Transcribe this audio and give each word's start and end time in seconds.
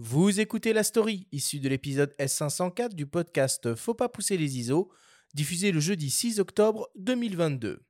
Vous 0.00 0.38
écoutez 0.38 0.72
la 0.72 0.84
story 0.84 1.26
issue 1.32 1.58
de 1.58 1.68
l'épisode 1.68 2.14
S504 2.20 2.94
du 2.94 3.08
podcast 3.08 3.74
Faut 3.74 3.94
pas 3.94 4.08
pousser 4.08 4.36
les 4.36 4.56
ISO, 4.56 4.92
diffusé 5.34 5.72
le 5.72 5.80
jeudi 5.80 6.08
6 6.08 6.38
octobre 6.38 6.88
2022. 6.94 7.84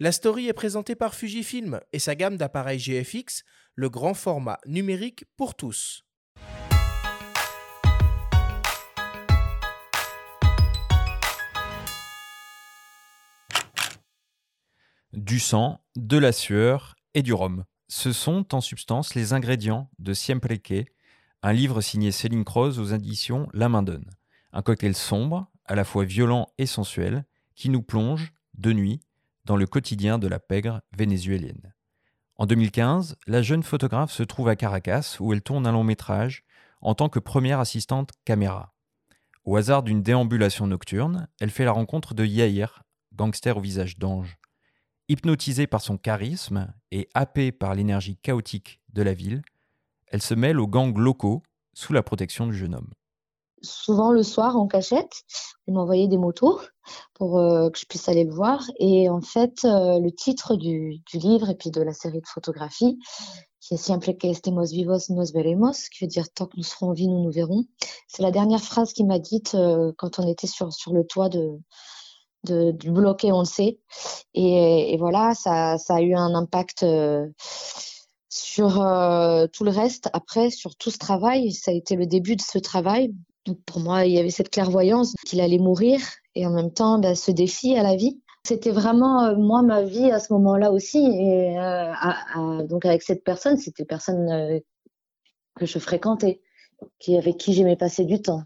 La 0.00 0.10
story 0.10 0.48
est 0.48 0.54
présentée 0.54 0.94
par 0.94 1.14
Fujifilm 1.14 1.80
et 1.92 1.98
sa 1.98 2.14
gamme 2.14 2.38
d'appareils 2.38 2.78
GFX, 2.78 3.44
le 3.74 3.90
grand 3.90 4.14
format 4.14 4.58
numérique 4.64 5.26
pour 5.36 5.54
tous. 5.54 6.06
Du 15.12 15.38
sang, 15.38 15.84
de 15.94 16.16
la 16.16 16.32
sueur 16.32 16.94
et 17.12 17.20
du 17.20 17.34
rhum. 17.34 17.64
Ce 17.88 18.14
sont 18.14 18.54
en 18.54 18.62
substance 18.62 19.14
les 19.14 19.34
ingrédients 19.34 19.90
de 19.98 20.14
Siempleke, 20.14 20.90
un 21.46 21.52
livre 21.52 21.82
signé 21.82 22.10
Céline 22.10 22.42
Croze 22.42 22.78
aux 22.78 22.86
éditions 22.86 23.50
La 23.52 23.68
Main 23.68 23.82
Donne. 23.82 24.08
Un 24.54 24.62
cocktail 24.62 24.94
sombre, 24.94 25.46
à 25.66 25.74
la 25.74 25.84
fois 25.84 26.06
violent 26.06 26.48
et 26.56 26.64
sensuel, 26.64 27.26
qui 27.54 27.68
nous 27.68 27.82
plonge, 27.82 28.32
de 28.54 28.72
nuit, 28.72 29.02
dans 29.44 29.58
le 29.58 29.66
quotidien 29.66 30.18
de 30.18 30.26
la 30.26 30.38
pègre 30.38 30.80
vénézuélienne. 30.96 31.74
En 32.36 32.46
2015, 32.46 33.16
la 33.26 33.42
jeune 33.42 33.62
photographe 33.62 34.10
se 34.10 34.22
trouve 34.22 34.48
à 34.48 34.56
Caracas 34.56 35.18
où 35.20 35.34
elle 35.34 35.42
tourne 35.42 35.66
un 35.66 35.72
long 35.72 35.84
métrage 35.84 36.44
en 36.80 36.94
tant 36.94 37.10
que 37.10 37.18
première 37.18 37.60
assistante 37.60 38.12
caméra. 38.24 38.72
Au 39.44 39.56
hasard 39.56 39.82
d'une 39.82 40.02
déambulation 40.02 40.66
nocturne, 40.66 41.28
elle 41.40 41.50
fait 41.50 41.66
la 41.66 41.72
rencontre 41.72 42.14
de 42.14 42.24
Yair, 42.24 42.84
gangster 43.12 43.58
au 43.58 43.60
visage 43.60 43.98
d'ange. 43.98 44.38
Hypnotisée 45.10 45.66
par 45.66 45.82
son 45.82 45.98
charisme 45.98 46.72
et 46.90 47.10
happée 47.12 47.52
par 47.52 47.74
l'énergie 47.74 48.16
chaotique 48.16 48.80
de 48.94 49.02
la 49.02 49.12
ville, 49.12 49.42
elle 50.14 50.22
se 50.22 50.34
mêle 50.34 50.60
aux 50.60 50.68
gangs 50.68 50.96
locaux 50.96 51.42
sous 51.72 51.92
la 51.92 52.04
protection 52.04 52.46
du 52.46 52.54
jeune 52.54 52.76
homme. 52.76 52.92
Souvent 53.62 54.12
le 54.12 54.22
soir 54.22 54.56
en 54.56 54.68
cachette, 54.68 55.24
elle 55.66 55.74
m'envoyait 55.74 56.06
des 56.06 56.18
motos 56.18 56.60
pour 57.14 57.40
euh, 57.40 57.68
que 57.68 57.80
je 57.80 57.84
puisse 57.86 58.08
aller 58.08 58.22
le 58.22 58.32
voir. 58.32 58.62
Et 58.78 59.08
en 59.08 59.20
fait, 59.20 59.64
euh, 59.64 59.98
le 59.98 60.12
titre 60.12 60.54
du, 60.54 61.02
livre 61.14 61.50
et 61.50 61.56
puis 61.56 61.72
de 61.72 61.82
la 61.82 61.92
série 61.92 62.20
de 62.20 62.28
photographies, 62.28 62.96
qui 63.58 63.74
est 63.74 63.76
Siempre 63.76 64.12
que 64.12 64.28
estemos 64.28 64.70
vivos 64.70 65.10
nos 65.10 65.32
veremos, 65.32 65.88
qui 65.90 66.04
veut 66.04 66.08
dire 66.08 66.32
tant 66.32 66.46
que 66.46 66.58
nous 66.58 66.62
serons 66.62 66.90
en 66.90 66.92
vie, 66.92 67.08
nous 67.08 67.24
nous 67.24 67.32
verrons. 67.32 67.64
C'est 68.06 68.22
la 68.22 68.30
dernière 68.30 68.62
phrase 68.62 68.92
qu'il 68.92 69.08
m'a 69.08 69.18
dite 69.18 69.56
euh, 69.56 69.90
quand 69.98 70.20
on 70.20 70.28
était 70.28 70.46
sur, 70.46 70.72
sur 70.72 70.92
le 70.92 71.04
toit 71.04 71.28
de, 71.28 71.58
de, 72.44 72.70
du 72.70 72.92
bloqué, 72.92 73.32
on 73.32 73.40
le 73.40 73.46
sait. 73.46 73.80
Et, 74.32 74.96
voilà, 74.96 75.34
ça, 75.34 75.76
a 75.88 76.00
eu 76.02 76.14
un 76.14 76.36
impact 76.36 76.84
sur 78.34 78.82
euh, 78.82 79.46
tout 79.46 79.62
le 79.62 79.70
reste. 79.70 80.10
Après, 80.12 80.50
sur 80.50 80.74
tout 80.74 80.90
ce 80.90 80.98
travail, 80.98 81.52
ça 81.52 81.70
a 81.70 81.74
été 81.74 81.94
le 81.94 82.04
début 82.04 82.34
de 82.34 82.42
ce 82.42 82.58
travail. 82.58 83.14
Donc 83.46 83.58
pour 83.64 83.80
moi, 83.80 84.06
il 84.06 84.12
y 84.12 84.18
avait 84.18 84.30
cette 84.30 84.50
clairvoyance 84.50 85.14
qu'il 85.24 85.40
allait 85.40 85.58
mourir 85.58 86.00
et 86.34 86.44
en 86.44 86.50
même 86.50 86.72
temps 86.72 86.98
bah, 86.98 87.14
ce 87.14 87.30
défi 87.30 87.76
à 87.76 87.84
la 87.84 87.94
vie. 87.94 88.20
C'était 88.44 88.72
vraiment 88.72 89.22
euh, 89.22 89.36
moi 89.36 89.62
ma 89.62 89.84
vie 89.84 90.10
à 90.10 90.18
ce 90.18 90.32
moment-là 90.32 90.72
aussi. 90.72 90.98
Et 90.98 91.56
euh, 91.60 92.66
donc 92.66 92.84
avec 92.86 93.02
cette 93.02 93.22
personne, 93.22 93.56
c'était 93.56 93.84
personne 93.84 94.60
que 95.54 95.66
je 95.66 95.78
fréquentais, 95.78 96.40
qui 96.98 97.16
avec 97.16 97.36
qui 97.36 97.52
j'aimais 97.52 97.76
passer 97.76 98.04
du 98.04 98.20
temps. 98.20 98.42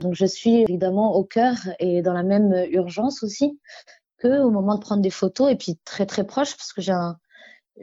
Donc 0.00 0.14
je 0.14 0.26
suis 0.26 0.62
évidemment 0.62 1.14
au 1.14 1.22
cœur 1.22 1.54
et 1.78 2.02
dans 2.02 2.12
la 2.12 2.24
même 2.24 2.66
urgence 2.72 3.22
aussi 3.22 3.60
que 4.16 4.40
au 4.42 4.50
moment 4.50 4.74
de 4.74 4.80
prendre 4.80 5.02
des 5.02 5.10
photos 5.10 5.52
et 5.52 5.54
puis 5.54 5.78
très 5.84 6.06
très 6.06 6.24
proche 6.24 6.56
parce 6.56 6.72
que 6.72 6.80
j'ai 6.80 6.90
un 6.90 7.16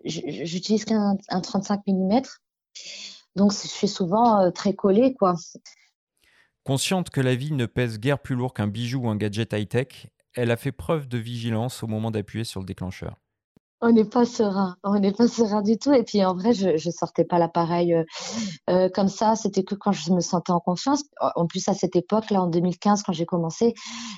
j'utilise 0.04 0.86
qu'un 0.86 1.18
un 1.30 1.42
35 1.42 1.82
mm. 1.88 2.22
Donc 3.36 3.52
je 3.52 3.68
suis 3.68 3.88
souvent 3.88 4.42
euh, 4.42 4.52
très 4.52 4.74
collée 4.74 5.14
quoi. 5.14 5.36
Consciente 6.64 7.10
que 7.10 7.22
la 7.22 7.36
vie 7.36 7.52
ne 7.52 7.66
pèse 7.66 8.00
guère 8.00 8.20
plus 8.20 8.36
lourd 8.36 8.54
qu'un 8.54 8.68
bijou 8.68 9.02
ou 9.02 9.10
un 9.10 9.16
gadget 9.16 9.54
high-tech, 9.54 10.08
elle 10.34 10.52
a 10.52 10.58
fait 10.58 10.72
preuve 10.72 11.08
de 11.08 11.18
vigilance 11.18 11.84
au 11.84 11.88
moment 11.88 12.12
d'appuyer 12.12 12.44
sur 12.44 12.60
le 12.60 12.66
déclencheur 12.66 13.16
on 13.82 13.92
n'est 13.92 14.06
pas 14.06 14.26
serein, 14.26 14.76
on 14.84 14.98
n'est 15.00 15.12
pas 15.12 15.28
serein 15.28 15.62
du 15.62 15.78
tout. 15.78 15.94
Et 15.94 16.04
puis 16.04 16.24
en 16.24 16.34
vrai, 16.34 16.54
je, 16.54 16.78
je 16.78 16.90
sortais 16.90 17.26
pas 17.26 17.40
l'appareil 17.40 17.94
euh, 17.94 18.04
euh, 18.70 18.90
comme 18.90 19.10
ça. 19.10 19.36
C'était 19.36 19.64
que 19.64 19.76
quand 19.76 19.92
je 19.92 20.12
me 20.12 20.22
sentais 20.22 20.52
en 20.52 20.60
confiance. 20.60 21.04
En 21.36 21.46
plus, 21.46 21.68
à 21.68 21.74
cette 21.74 21.96
époque, 21.96 22.32
là, 22.32 22.42
en 22.42 22.48
2015, 22.48 23.04
quand 23.04 23.14
j'ai 23.14 23.26
commencé, 23.26 23.74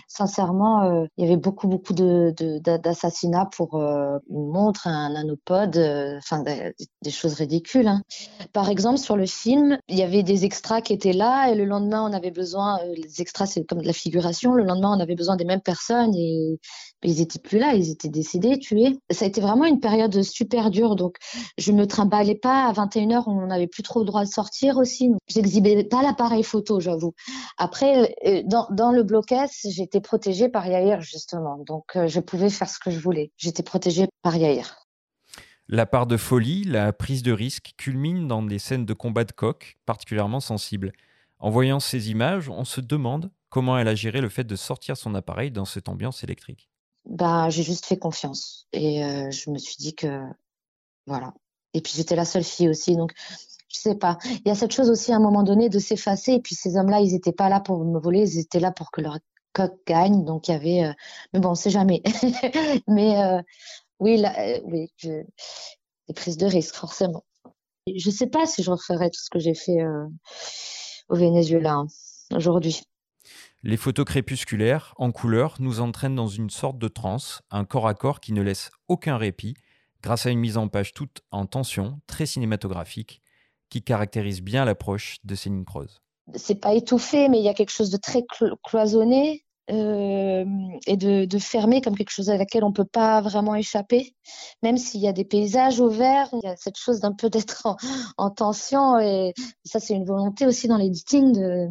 sincèrement, 0.07 0.83
euh, 0.83 1.05
il 1.17 1.25
y 1.25 1.27
avait 1.27 1.37
beaucoup, 1.37 1.67
beaucoup 1.67 1.93
de, 1.93 2.33
d'assassinats 2.77 3.49
pour 3.55 3.75
une 3.75 4.51
montre, 4.51 4.87
un 4.87 5.13
nanopode, 5.13 5.77
enfin 6.17 6.43
des, 6.43 7.11
choses 7.11 7.33
ridicules. 7.33 7.87
Hein. 7.87 8.03
Par 8.53 8.69
exemple, 8.69 8.99
sur 8.99 9.17
le 9.17 9.25
film, 9.25 9.79
il 9.87 9.97
y 9.97 10.03
avait 10.03 10.23
des 10.23 10.45
extras 10.45 10.81
qui 10.81 10.93
étaient 10.93 11.13
là, 11.13 11.49
et 11.49 11.55
le 11.55 11.65
lendemain, 11.65 12.07
on 12.07 12.13
avait 12.13 12.31
besoin. 12.31 12.79
Les 12.95 13.21
extras, 13.21 13.47
c'est 13.47 13.65
comme 13.65 13.81
de 13.81 13.87
la 13.87 13.93
figuration. 13.93 14.53
Le 14.53 14.63
lendemain, 14.63 14.95
on 14.95 14.99
avait 14.99 15.15
besoin 15.15 15.35
des 15.35 15.45
mêmes 15.45 15.61
personnes 15.61 16.13
et 16.15 16.59
ils 17.03 17.21
étaient 17.21 17.39
plus 17.39 17.59
là, 17.59 17.73
ils 17.73 17.91
étaient 17.91 18.09
décédés, 18.09 18.57
tués. 18.57 18.97
Ça 19.11 19.25
a 19.25 19.27
été 19.27 19.39
vraiment 19.39 19.65
une 19.65 19.79
période 19.79 20.21
super 20.23 20.71
dure, 20.71 20.95
donc 20.95 21.17
je 21.57 21.71
me 21.71 21.85
trimballais 21.85 22.35
pas. 22.35 22.65
À 22.67 22.73
21h, 22.73 23.23
on 23.27 23.47
n'avait 23.47 23.67
plus 23.67 23.83
trop 23.83 23.99
le 23.99 24.05
droit 24.05 24.23
de 24.23 24.29
sortir 24.29 24.77
aussi. 24.77 25.11
J'exhibais 25.27 25.83
pas 25.83 26.01
l'appareil 26.01 26.43
photo, 26.43 26.79
j'avoue. 26.79 27.13
Après, 27.57 28.15
euh, 28.25 28.41
dans, 28.45 28.67
dans 28.71 28.91
le 28.91 29.03
blocus, 29.03 29.67
j'étais 29.69 30.01
protégée 30.01 30.49
par 30.49 30.65
Yair, 30.65 31.01
justement. 31.01 31.57
Donc, 31.65 31.95
euh, 31.95 32.07
je 32.07 32.19
pouvais 32.19 32.49
faire 32.49 32.69
ce 32.69 32.79
que 32.79 32.89
je 32.89 32.99
voulais. 32.99 33.31
J'étais 33.37 33.63
protégée 33.63 34.07
par 34.23 34.35
Yair. 34.35 34.87
La 35.69 35.85
part 35.85 36.07
de 36.07 36.17
folie, 36.17 36.63
la 36.63 36.93
prise 36.93 37.23
de 37.23 37.31
risque 37.31 37.73
culmine 37.77 38.27
dans 38.27 38.41
des 38.41 38.57
scènes 38.57 38.85
de 38.85 38.93
combat 38.93 39.25
de 39.25 39.33
coq 39.33 39.77
particulièrement 39.85 40.39
sensibles. 40.39 40.93
En 41.39 41.49
voyant 41.49 41.79
ces 41.79 42.09
images, 42.09 42.49
on 42.49 42.63
se 42.63 42.81
demande 42.81 43.31
comment 43.49 43.77
elle 43.77 43.89
a 43.89 43.95
géré 43.95 44.21
le 44.21 44.29
fait 44.29 44.45
de 44.45 44.55
sortir 44.55 44.97
son 44.97 45.13
appareil 45.13 45.51
dans 45.51 45.65
cette 45.65 45.89
ambiance 45.89 46.23
électrique 46.23 46.69
bah, 47.17 47.49
j'ai 47.49 47.63
juste 47.63 47.85
fait 47.87 47.97
confiance. 47.97 48.67
Et 48.73 49.03
euh, 49.03 49.31
je 49.31 49.49
me 49.49 49.57
suis 49.57 49.77
dit 49.77 49.95
que, 49.95 50.21
voilà. 51.07 51.33
Et 51.73 51.81
puis 51.81 51.93
j'étais 51.95 52.15
la 52.15 52.25
seule 52.25 52.43
fille 52.43 52.69
aussi, 52.69 52.95
donc 52.95 53.11
je 53.69 53.77
sais 53.77 53.95
pas. 53.95 54.17
Il 54.23 54.47
y 54.47 54.51
a 54.51 54.55
cette 54.55 54.71
chose 54.71 54.89
aussi 54.89 55.11
à 55.11 55.15
un 55.15 55.19
moment 55.19 55.43
donné 55.43 55.69
de 55.69 55.79
s'effacer. 55.79 56.33
Et 56.33 56.39
puis 56.39 56.55
ces 56.55 56.77
hommes-là, 56.77 57.01
ils 57.01 57.15
étaient 57.15 57.33
pas 57.33 57.49
là 57.49 57.59
pour 57.59 57.83
me 57.83 57.99
voler, 57.99 58.21
ils 58.21 58.39
étaient 58.39 58.59
là 58.59 58.71
pour 58.71 58.91
que 58.91 59.01
leur 59.01 59.17
coq 59.53 59.73
gagne. 59.87 60.23
Donc 60.25 60.47
il 60.47 60.51
y 60.51 60.55
avait, 60.55 60.83
euh... 60.85 60.93
mais 61.33 61.39
bon, 61.39 61.49
on 61.51 61.55
sait 61.55 61.71
jamais. 61.71 62.03
mais 62.87 63.17
euh, 63.17 63.41
oui, 63.99 64.17
là, 64.17 64.59
oui, 64.65 64.91
des 65.03 66.13
prises 66.15 66.37
de 66.37 66.45
risque 66.45 66.75
forcément. 66.75 67.25
Je 67.93 68.11
sais 68.11 68.27
pas 68.27 68.45
si 68.45 68.61
je 68.63 68.69
referais 68.69 69.09
tout 69.09 69.21
ce 69.21 69.29
que 69.29 69.39
j'ai 69.39 69.55
fait 69.55 69.79
au 71.09 71.15
Venezuela 71.15 71.73
hein, 71.73 71.87
aujourd'hui. 72.35 72.83
Les 73.63 73.77
photos 73.77 74.05
crépusculaires, 74.05 74.93
en 74.97 75.11
couleur, 75.11 75.55
nous 75.59 75.79
entraînent 75.79 76.15
dans 76.15 76.27
une 76.27 76.51
sorte 76.51 76.77
de 76.77 76.87
transe, 76.87 77.41
un 77.49 77.65
corps 77.65 77.87
à 77.87 77.95
corps 77.95 78.19
qui 78.19 78.31
ne 78.31 78.41
laisse 78.41 78.69
aucun 78.87 79.17
répit, 79.17 79.55
grâce 80.03 80.27
à 80.27 80.29
une 80.29 80.39
mise 80.39 80.57
en 80.57 80.67
page 80.67 80.93
toute 80.93 81.21
en 81.31 81.47
tension, 81.47 81.99
très 82.05 82.27
cinématographique, 82.27 83.21
qui 83.69 83.81
caractérise 83.81 84.41
bien 84.41 84.63
l'approche 84.63 85.17
de 85.23 85.33
Céline 85.33 85.65
Croze. 85.65 86.01
C'est 86.35 86.61
pas 86.61 86.73
étouffé, 86.73 87.29
mais 87.29 87.39
il 87.39 87.43
y 87.43 87.49
a 87.49 87.53
quelque 87.53 87.71
chose 87.71 87.89
de 87.89 87.97
très 87.97 88.23
cloisonné 88.63 89.43
euh, 89.71 90.45
et 90.85 90.95
de, 90.95 91.39
fermé, 91.39 91.81
comme 91.81 91.95
quelque 91.95 92.11
chose 92.11 92.29
à 92.29 92.37
laquelle 92.37 92.63
on 92.63 92.71
peut 92.71 92.85
pas 92.85 93.21
vraiment 93.21 93.55
échapper. 93.55 94.15
Même 94.61 94.77
s'il 94.77 95.01
y 95.01 95.07
a 95.07 95.13
des 95.13 95.25
paysages 95.25 95.79
au 95.79 95.89
vert, 95.89 96.29
il 96.33 96.41
y 96.43 96.47
a 96.47 96.55
cette 96.57 96.77
chose 96.77 96.99
d'un 96.99 97.13
peu 97.13 97.29
d'être 97.29 97.65
en, 97.65 97.75
en, 98.17 98.29
tension. 98.29 98.99
Et 98.99 99.33
ça, 99.65 99.79
c'est 99.79 99.95
une 99.95 100.05
volonté 100.05 100.45
aussi 100.45 100.67
dans 100.67 100.77
l'editing 100.77 101.33
de 101.33 101.69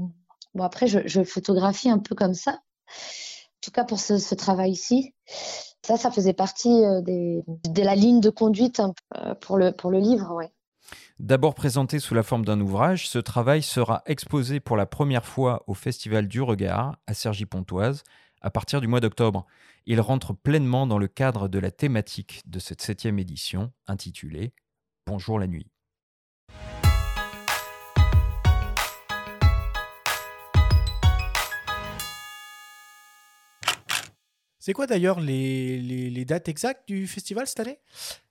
Bon, 0.57 0.65
après, 0.65 0.87
je, 0.87 1.23
photographie 1.23 1.91
un 1.91 1.99
peu 1.99 2.15
comme 2.15 2.33
ça. 2.33 2.53
En 2.53 3.61
tout 3.61 3.71
cas, 3.71 3.85
pour 3.85 4.01
ce, 4.01 4.17
ce 4.17 4.35
travail 4.35 4.71
ici. 4.71 5.15
Ça, 5.83 5.99
ça 5.99 6.11
faisait 6.11 6.33
partie 6.33 6.83
euh, 6.85 7.03
de 7.03 7.83
la 7.83 7.95
ligne 7.95 8.21
de 8.21 8.31
conduite 8.31 8.81
euh, 9.17 9.35
pour, 9.35 9.59
le, 9.59 9.73
pour 9.73 9.91
le 9.91 9.99
livre. 9.99 10.41
D'abord 11.19 11.55
présenté 11.55 11.99
sous 11.99 12.15
la 12.15 12.23
forme 12.23 12.45
d'un 12.45 12.61
ouvrage, 12.61 13.09
ce 13.09 13.19
travail 13.19 13.63
sera 13.63 14.03
exposé 14.07 14.59
pour 14.59 14.79
la 14.79 14.87
première 14.87 15.27
fois 15.27 15.63
au 15.67 15.75
Festival 15.75 16.27
du 16.27 16.41
Regard 16.41 16.97
à 17.07 17.13
Cergy-Pontoise 17.13 18.03
à 18.41 18.51
partir 18.51 18.81
du 18.81 18.87
mois 18.87 19.01
d'octobre. 19.01 19.47
Il 19.85 20.01
rentre 20.01 20.33
pleinement 20.33 20.87
dans 20.87 20.99
le 20.99 21.09
cadre 21.09 21.49
de 21.49 21.59
la 21.59 21.71
thématique 21.71 22.43
de 22.47 22.59
cette 22.59 22.81
septième 22.81 23.19
édition 23.19 23.73
intitulée 23.87 24.55
Bonjour 25.07 25.39
la 25.39 25.47
nuit. 25.47 25.71
C'est 34.67 34.73
quoi 34.73 34.89
d'ailleurs 34.89 35.21
les, 35.21 36.25
dates 36.25 36.49
exactes 36.49 36.89
du 36.89 37.07
festival 37.07 37.47
cette 37.47 37.61
année? 37.61 37.79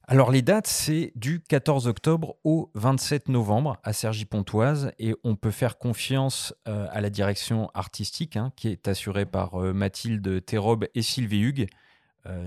Alors 0.05 0.31
les 0.31 0.41
dates, 0.41 0.67
c'est 0.67 1.13
du 1.15 1.39
14 1.39 1.87
octobre 1.87 2.35
au 2.43 2.71
27 2.73 3.29
novembre 3.29 3.77
à 3.85 3.93
Cergy-Pontoise 3.93 4.91
et 4.99 5.15
on 5.23 5.37
peut 5.37 5.49
faire 5.49 5.77
confiance 5.77 6.53
euh, 6.67 6.87
à 6.91 6.99
la 6.99 7.09
direction 7.09 7.71
artistique 7.73 8.35
hein, 8.35 8.51
qui 8.57 8.67
est 8.67 8.89
assurée 8.89 9.25
par 9.25 9.63
euh, 9.63 9.71
Mathilde 9.71 10.43
Thérobe 10.43 10.87
et 10.93 11.01
Sylvie 11.01 11.39
Hugues. 11.39 11.67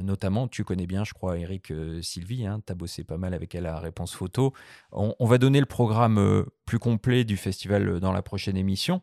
notamment, 0.02 0.48
tu 0.48 0.64
connais 0.64 0.86
bien, 0.86 1.04
je 1.04 1.14
crois, 1.14 1.38
Eric 1.38 1.72
Sylvie, 2.02 2.44
hein, 2.44 2.60
tu 2.66 2.72
as 2.72 2.74
bossé 2.74 3.04
pas 3.04 3.16
mal 3.16 3.32
avec 3.32 3.54
elle 3.54 3.64
à 3.64 3.78
Réponse 3.78 4.12
Photo. 4.12 4.52
On, 4.92 5.24
va 5.24 5.38
donner 5.38 5.60
le 5.60 5.66
programme 5.66 6.44
plus 6.66 6.78
complet 6.78 7.24
du 7.24 7.38
festival 7.38 8.00
dans 8.00 8.12
la 8.12 8.20
prochaine 8.20 8.58
émission. 8.58 9.00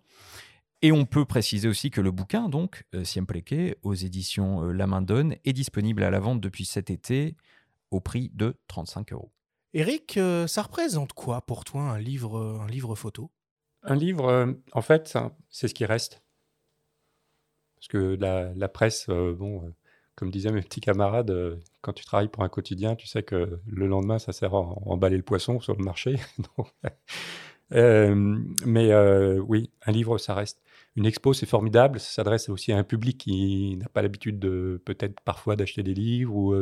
Et 0.85 0.91
on 0.91 1.07
peut 1.07 1.25
préciser 1.25 1.67
aussi 1.67 1.89
que 1.89 1.99
le 1.99 2.11
bouquin, 2.11 2.47
donc, 2.47 2.83
Siempre 3.03 3.33
aux 3.81 3.95
éditions 3.95 4.61
La 4.67 4.85
Main 4.85 5.01
Donne, 5.01 5.35
est 5.43 5.51
disponible 5.51 6.03
à 6.03 6.11
la 6.11 6.19
vente 6.19 6.39
depuis 6.39 6.63
cet 6.63 6.91
été 6.91 7.35
au 7.89 8.01
prix 8.01 8.29
de 8.35 8.55
35 8.67 9.11
euros. 9.13 9.31
Eric, 9.73 10.19
ça 10.45 10.61
représente 10.61 11.13
quoi 11.13 11.41
pour 11.41 11.63
toi 11.63 11.81
un 11.81 11.97
livre, 11.97 12.59
un 12.61 12.67
livre 12.67 12.93
photo? 12.93 13.31
Un 13.81 13.95
livre, 13.95 14.55
en 14.73 14.81
fait, 14.83 15.17
c'est 15.49 15.67
ce 15.67 15.73
qui 15.73 15.85
reste. 15.85 16.21
Parce 17.77 17.87
que 17.87 18.15
la, 18.19 18.69
presse, 18.69 19.07
bon, 19.07 19.73
comme 20.13 20.29
disaient 20.29 20.51
mes 20.51 20.61
petits 20.61 20.81
camarades, 20.81 21.59
quand 21.81 21.93
tu 21.93 22.05
travailles 22.05 22.29
pour 22.29 22.43
un 22.43 22.49
quotidien, 22.49 22.95
tu 22.95 23.07
sais 23.07 23.23
que 23.23 23.59
le 23.65 23.87
lendemain, 23.87 24.19
ça 24.19 24.33
sert 24.33 24.53
à 24.53 24.59
emballer 24.59 25.17
le 25.17 25.23
poisson 25.23 25.59
sur 25.59 25.75
le 25.75 25.83
marché. 25.83 26.17
mais 27.71 29.37
oui, 29.39 29.71
un 29.85 29.91
livre, 29.91 30.17
ça 30.17 30.33
reste. 30.33 30.61
Une 30.95 31.05
expo, 31.05 31.33
c'est 31.33 31.45
formidable. 31.45 31.99
Ça 31.99 32.09
s'adresse 32.09 32.47
aussi 32.49 32.71
à 32.71 32.77
un 32.77 32.83
public 32.83 33.17
qui 33.17 33.75
n'a 33.77 33.89
pas 33.89 34.01
l'habitude 34.01 34.39
de 34.39 34.81
peut-être 34.85 35.19
parfois 35.21 35.55
d'acheter 35.55 35.83
des 35.83 35.93
livres 35.93 36.35
ou 36.35 36.55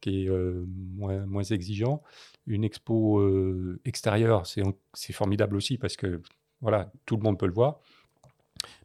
qui 0.00 0.26
est 0.26 0.30
moins, 0.30 1.26
moins 1.26 1.42
exigeant. 1.42 2.02
Une 2.46 2.62
expo 2.62 3.20
extérieure, 3.84 4.44
c'est 4.46 5.12
formidable 5.12 5.56
aussi 5.56 5.78
parce 5.78 5.96
que 5.96 6.22
voilà, 6.60 6.92
tout 7.06 7.16
le 7.16 7.22
monde 7.22 7.38
peut 7.38 7.46
le 7.46 7.52
voir. 7.52 7.80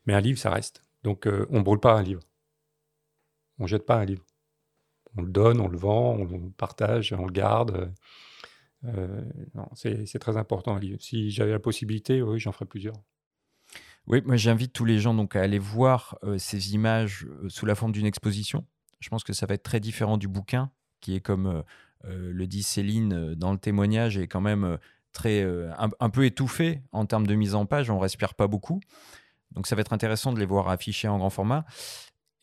Mais 0.06 0.14
un 0.14 0.20
livre, 0.20 0.40
ça 0.40 0.50
reste. 0.50 0.84
Donc, 1.04 1.28
on 1.28 1.60
ne 1.60 1.64
brûle 1.64 1.80
pas 1.80 1.94
un 1.94 2.02
livre. 2.02 2.22
On 3.60 3.64
ne 3.64 3.68
jette 3.68 3.86
pas 3.86 3.98
un 3.98 4.06
livre. 4.06 4.26
On 5.16 5.22
le 5.22 5.30
donne, 5.30 5.60
on 5.60 5.68
le 5.68 5.78
vend, 5.78 6.16
on 6.16 6.24
le 6.24 6.50
partage, 6.58 7.14
on 7.14 7.26
le 7.26 7.32
garde. 7.32 7.94
C'est 9.76 10.20
très 10.20 10.38
important. 10.38 10.80
Si 11.00 11.32
j'avais 11.32 11.52
la 11.52 11.60
possibilité, 11.60 12.22
oui, 12.22 12.40
j'en 12.40 12.52
ferais 12.52 12.66
plusieurs. 12.66 12.96
Oui, 14.08 14.22
moi 14.26 14.36
j'invite 14.36 14.74
tous 14.74 14.86
les 14.86 15.00
gens 15.00 15.14
donc 15.14 15.36
à 15.36 15.42
aller 15.42 15.60
voir 15.60 16.18
ces 16.38 16.74
images 16.74 17.28
sous 17.50 17.66
la 17.66 17.76
forme 17.76 17.92
d'une 17.92 18.06
exposition. 18.06 18.66
Je 19.00 19.10
pense 19.10 19.24
que 19.24 19.34
ça 19.34 19.46
va 19.46 19.54
être 19.54 19.64
très 19.64 19.80
différent 19.80 20.18
du 20.18 20.28
bouquin, 20.28 20.72
qui 21.00 21.16
est 21.16 21.22
comme 21.22 21.64
le 22.04 22.48
dit 22.48 22.64
Céline 22.64 23.36
dans 23.36 23.52
le 23.52 23.60
témoignage, 23.60 24.18
est 24.18 24.28
quand 24.28 24.42
même 24.42 24.80
très 25.14 25.46
un, 25.78 26.10
peu 26.10 26.26
étouffé 26.26 26.82
en 26.92 27.06
termes 27.06 27.28
de 27.28 27.36
mise 27.36 27.54
en 27.54 27.68
page. 27.68 27.92
On 27.92 28.00
respire 28.00 28.34
pas 28.34 28.48
beaucoup, 28.48 28.82
donc 29.52 29.68
ça 29.68 29.76
va 29.76 29.82
être 29.82 29.94
intéressant 29.94 30.34
de 30.34 30.40
les 30.40 30.46
voir 30.46 30.70
affichés 30.70 31.08
en 31.08 31.18
grand 31.20 31.30
format. 31.30 31.66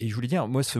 Et 0.00 0.08
je 0.08 0.14
voulais 0.14 0.28
dire, 0.28 0.46
moi, 0.46 0.62
ce, 0.62 0.78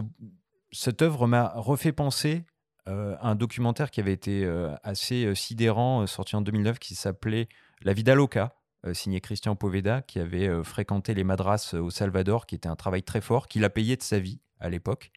cette 0.70 1.02
œuvre 1.02 1.26
m'a 1.26 1.52
refait 1.56 1.92
penser 1.92 2.44
à 2.88 3.28
un 3.28 3.34
documentaire 3.34 3.90
qui 3.90 4.00
avait 4.00 4.12
été 4.12 4.48
assez 4.82 5.34
sidérant, 5.34 6.06
sorti 6.06 6.36
en 6.36 6.40
2009, 6.40 6.78
qui 6.78 6.94
s'appelait 6.94 7.48
La 7.82 7.92
Vida 7.92 8.14
Loca, 8.14 8.54
signé 8.92 9.20
Christian 9.20 9.56
Poveda, 9.56 10.02
qui 10.02 10.18
avait 10.18 10.62
fréquenté 10.64 11.14
les 11.14 11.24
madras 11.24 11.74
au 11.74 11.90
Salvador, 11.90 12.46
qui 12.46 12.54
était 12.54 12.68
un 12.68 12.76
travail 12.76 13.02
très 13.02 13.20
fort, 13.20 13.46
qu'il 13.46 13.64
a 13.64 13.70
payé 13.70 13.96
de 13.96 14.02
sa 14.02 14.18
vie 14.18 14.40
à 14.60 14.70
l'époque. 14.70 15.10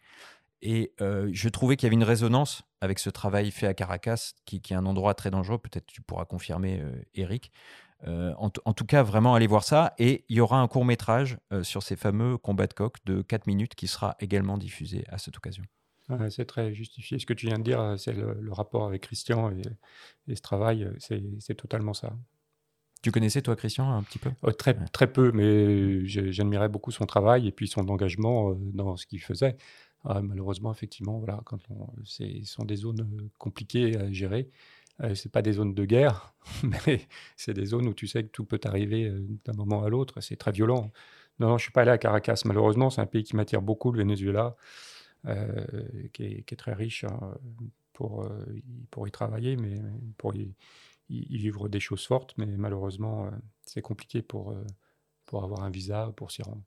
Et 0.61 0.93
je 0.99 1.49
trouvais 1.49 1.75
qu'il 1.75 1.87
y 1.87 1.89
avait 1.89 1.95
une 1.95 2.03
résonance 2.03 2.63
avec 2.81 2.99
ce 2.99 3.09
travail 3.09 3.51
fait 3.51 3.67
à 3.67 3.73
Caracas, 3.73 4.33
qui, 4.45 4.61
est 4.69 4.73
un 4.73 4.85
endroit 4.85 5.13
très 5.13 5.31
dangereux. 5.31 5.57
Peut-être 5.57 5.87
tu 5.87 6.01
pourras 6.01 6.25
confirmer, 6.25 6.83
Eric. 7.13 7.51
En, 8.05 8.49
tout 8.49 8.85
cas, 8.85 9.03
vraiment, 9.03 9.35
allez 9.35 9.47
voir 9.47 9.63
ça. 9.63 9.93
Et 9.97 10.25
il 10.29 10.37
y 10.37 10.41
aura 10.41 10.59
un 10.59 10.67
court 10.67 10.85
métrage 10.85 11.37
sur 11.63 11.83
ces 11.83 11.95
fameux 11.95 12.37
combats 12.37 12.67
de 12.67 12.73
coq 12.73 12.97
de 13.05 13.21
4 13.21 13.47
minutes 13.47 13.75
qui 13.75 13.87
sera 13.87 14.15
également 14.19 14.57
diffusé 14.57 15.05
à 15.09 15.17
cette 15.17 15.37
occasion. 15.37 15.63
C'est 16.29 16.45
très 16.45 16.73
justifié. 16.73 17.19
Ce 17.19 17.25
que 17.25 17.33
tu 17.33 17.47
viens 17.47 17.59
de 17.59 17.63
dire, 17.63 17.95
c'est 17.97 18.13
le, 18.13 18.51
rapport 18.51 18.85
avec 18.85 19.03
Christian 19.03 19.51
et, 20.27 20.35
ce 20.35 20.41
travail, 20.41 20.89
c'est 20.99 21.55
totalement 21.55 21.93
ça. 21.93 22.13
Tu 23.01 23.11
connaissais 23.11 23.41
toi 23.41 23.55
Christian 23.55 23.91
un 23.91 24.03
petit 24.03 24.19
peu? 24.19 24.29
Oh, 24.43 24.51
très, 24.51 24.75
très 24.91 25.11
peu, 25.11 25.31
mais 25.31 26.05
j'admirais 26.05 26.69
beaucoup 26.69 26.91
son 26.91 27.05
travail 27.05 27.47
et 27.47 27.51
puis 27.51 27.67
son 27.67 27.87
engagement 27.89 28.53
dans 28.73 28.95
ce 28.95 29.07
qu'il 29.07 29.21
faisait. 29.21 29.57
Ah, 30.03 30.21
malheureusement, 30.21 30.71
effectivement, 30.71 31.19
voilà, 31.19 31.41
quand 31.45 31.59
ce 32.03 32.43
sont 32.43 32.65
des 32.65 32.75
zones 32.75 33.01
euh, 33.01 33.29
compliquées 33.37 33.97
à 33.97 34.11
gérer. 34.11 34.49
Euh, 35.03 35.15
c'est 35.15 35.31
pas 35.31 35.41
des 35.41 35.53
zones 35.53 35.73
de 35.73 35.85
guerre, 35.85 36.33
mais 36.63 37.07
c'est 37.37 37.53
des 37.53 37.65
zones 37.65 37.87
où 37.87 37.93
tu 37.93 38.07
sais 38.07 38.23
que 38.23 38.29
tout 38.29 38.45
peut 38.45 38.59
arriver 38.65 39.05
euh, 39.05 39.25
d'un 39.45 39.53
moment 39.53 39.83
à 39.83 39.89
l'autre. 39.89 40.21
C'est 40.21 40.37
très 40.37 40.51
violent. 40.51 40.91
Non, 41.39 41.49
non, 41.49 41.57
je 41.57 41.63
suis 41.63 41.71
pas 41.71 41.81
allé 41.81 41.91
à 41.91 41.97
Caracas. 41.97 42.41
Malheureusement, 42.45 42.89
c'est 42.89 43.01
un 43.01 43.05
pays 43.05 43.23
qui 43.23 43.35
m'attire 43.35 43.61
beaucoup, 43.61 43.91
le 43.91 43.99
Venezuela, 43.99 44.55
qui, 46.13 46.23
est, 46.23 46.55
très 46.57 46.73
riche 46.73 47.03
hein, 47.03 47.37
pour, 47.93 48.27
pour 48.89 49.07
y 49.07 49.11
travailler, 49.11 49.55
mais 49.55 49.79
pour 50.17 50.35
y, 50.35 50.55
vivre 51.09 51.69
des 51.69 51.79
choses 51.79 52.05
fortes. 52.05 52.33
Mais 52.37 52.45
malheureusement, 52.45 53.29
c'est 53.65 53.81
compliqué 53.81 54.21
pour, 54.21 54.55
pour 55.25 55.43
avoir 55.43 55.63
un 55.63 55.69
visa, 55.69 56.11
pour 56.15 56.31
s'y 56.31 56.41
rendre. 56.41 56.63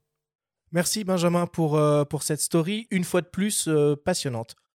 Merci 0.71 1.03
Benjamin 1.03 1.47
pour, 1.47 1.77
euh, 1.77 2.03
pour 2.03 2.23
cette 2.23 2.41
story, 2.41 2.87
une 2.91 3.03
fois 3.03 3.21
de 3.21 3.27
plus 3.27 3.67
euh, 3.67 3.95
passionnante. 3.95 4.55